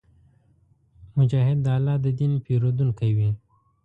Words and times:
مجاهد 1.17 1.57
د 1.65 1.67
الله 1.77 1.95
د 2.05 2.07
دین 2.19 2.33
پېرودونکی 2.45 3.11
وي. 3.17 3.29